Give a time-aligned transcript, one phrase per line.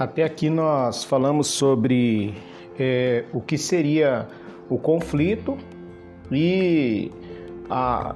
[0.00, 2.34] Até aqui nós falamos sobre
[2.78, 4.26] é, o que seria
[4.70, 5.58] o conflito
[6.32, 7.12] e
[7.68, 8.14] a,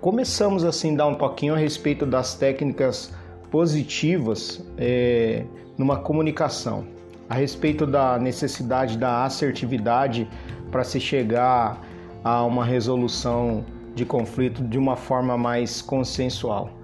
[0.00, 3.12] começamos assim a dar um pouquinho a respeito das técnicas
[3.50, 5.44] positivas é,
[5.76, 6.86] numa comunicação,
[7.28, 10.26] a respeito da necessidade da assertividade
[10.70, 11.82] para se chegar
[12.24, 13.62] a uma resolução
[13.94, 16.79] de conflito de uma forma mais consensual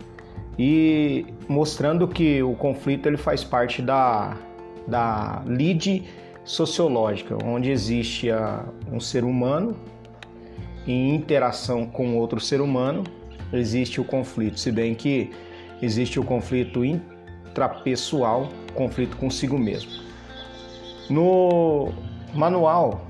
[0.58, 4.36] e mostrando que o conflito ele faz parte da,
[4.86, 6.04] da lide
[6.44, 9.76] sociológica, onde existe a, um ser humano
[10.86, 13.04] em interação com outro ser humano,
[13.52, 15.30] existe o conflito, se bem que
[15.82, 19.90] existe o conflito intrapessoal, conflito consigo mesmo.
[21.10, 21.92] No
[22.32, 23.06] manual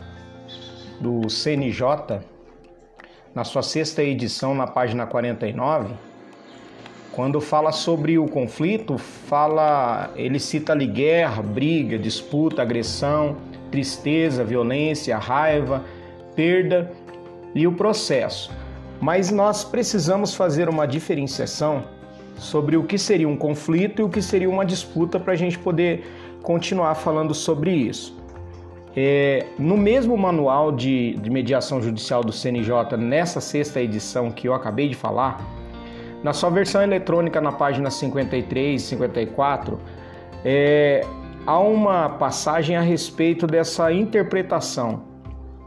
[1.00, 2.20] do CNJ,
[3.34, 5.94] na sua sexta edição, na página 49,
[7.16, 13.38] quando fala sobre o conflito, fala, ele cita ali guerra, briga, disputa, agressão,
[13.70, 15.82] tristeza, violência, raiva,
[16.34, 16.92] perda
[17.54, 18.52] e o processo.
[19.00, 21.84] Mas nós precisamos fazer uma diferenciação
[22.36, 25.58] sobre o que seria um conflito e o que seria uma disputa para a gente
[25.58, 26.04] poder
[26.42, 28.14] continuar falando sobre isso.
[28.94, 34.52] É, no mesmo manual de, de mediação judicial do CNJ, nessa sexta edição que eu
[34.52, 35.65] acabei de falar,
[36.22, 39.78] na sua versão eletrônica, na página 53 e 54,
[40.44, 41.06] é,
[41.46, 45.02] há uma passagem a respeito dessa interpretação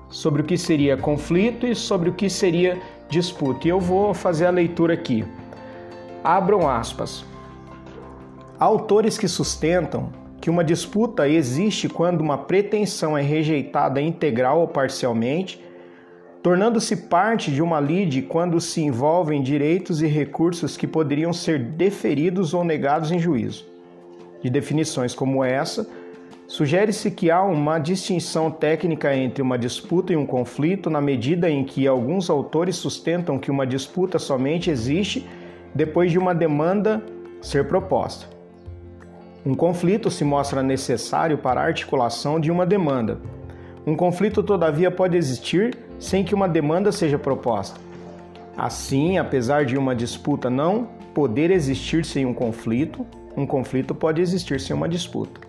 [0.09, 3.67] sobre o que seria conflito e sobre o que seria disputa.
[3.67, 5.25] E eu vou fazer a leitura aqui.
[6.23, 7.23] Abram aspas.
[8.59, 10.09] Há autores que sustentam
[10.41, 15.61] que uma disputa existe quando uma pretensão é rejeitada integral ou parcialmente
[16.41, 22.53] tornando-se parte de uma lide quando se envolvem direitos e recursos que poderiam ser deferidos
[22.53, 23.65] ou negados em juízo.
[24.41, 25.85] De definições como essa,
[26.47, 31.63] sugere-se que há uma distinção técnica entre uma disputa e um conflito na medida em
[31.65, 35.27] que alguns autores sustentam que uma disputa somente existe
[35.75, 37.03] depois de uma demanda
[37.41, 38.27] ser proposta.
[39.45, 43.19] Um conflito se mostra necessário para a articulação de uma demanda.
[43.85, 47.79] Um conflito, todavia, pode existir sem que uma demanda seja proposta.
[48.57, 53.05] Assim, apesar de uma disputa não poder existir sem um conflito,
[53.35, 55.41] um conflito pode existir sem uma disputa.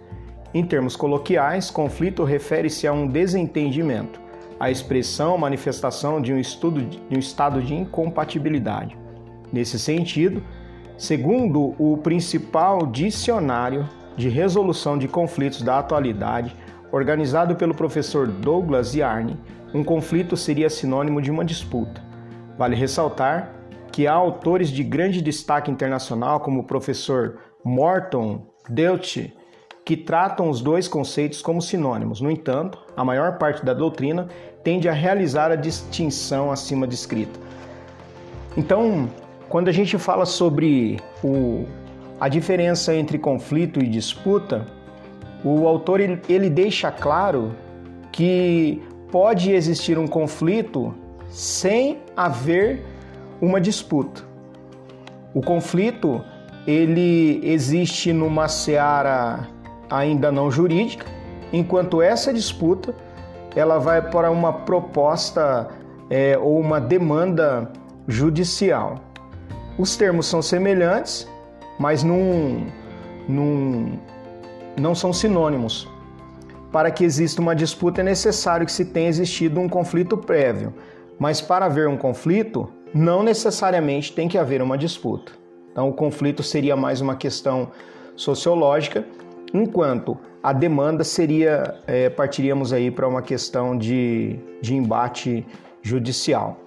[0.53, 4.21] Em termos coloquiais, conflito refere-se a um desentendimento,
[4.59, 8.97] a expressão, manifestação de um, estudo, de um estado de incompatibilidade.
[9.53, 10.43] Nesse sentido,
[10.99, 16.55] segundo o principal dicionário de resolução de conflitos da atualidade,
[16.93, 19.39] organizado pelo professor Douglas Yarne,
[19.73, 22.03] um conflito seria sinônimo de uma disputa.
[22.59, 23.55] Vale ressaltar
[23.93, 29.33] que há autores de grande destaque internacional, como o professor Morton Deutsch,
[29.85, 32.21] que tratam os dois conceitos como sinônimos.
[32.21, 34.29] No entanto, a maior parte da doutrina
[34.63, 37.41] tende a realizar a distinção acima descrita.
[38.57, 39.09] Então,
[39.49, 41.65] quando a gente fala sobre o,
[42.21, 44.67] a diferença entre conflito e disputa,
[45.45, 47.53] o autor ele, deixa claro
[48.13, 50.95] que pode existir um conflito
[51.29, 52.83] sem haver
[53.41, 54.23] uma disputa.
[55.33, 56.23] O conflito
[56.67, 59.49] ele existe numa seara
[59.89, 61.07] ainda não jurídica,
[61.53, 62.95] enquanto essa disputa
[63.57, 65.69] ela vai para uma proposta
[66.09, 67.71] é, ou uma demanda
[68.07, 69.01] judicial.
[69.79, 71.29] Os termos são semelhantes,
[71.79, 72.67] mas num,
[73.29, 73.99] num,
[74.81, 75.89] não são sinônimos.
[76.73, 80.73] Para que exista uma disputa é necessário que se tenha existido um conflito prévio,
[81.19, 85.33] mas para haver um conflito, não necessariamente tem que haver uma disputa.
[85.71, 87.71] Então, o conflito seria mais uma questão
[88.17, 89.05] sociológica,
[89.53, 95.47] enquanto a demanda seria, é, partiríamos aí para uma questão de, de embate
[95.83, 96.59] judicial.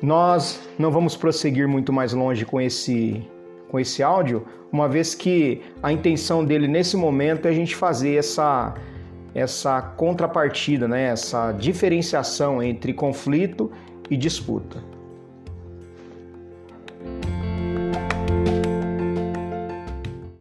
[0.00, 3.26] Nós não vamos prosseguir muito mais longe com esse,
[3.74, 8.14] com esse áudio, uma vez que a intenção dele nesse momento é a gente fazer
[8.14, 8.72] essa
[9.34, 13.72] essa contrapartida, né, essa diferenciação entre conflito
[14.08, 14.80] e disputa.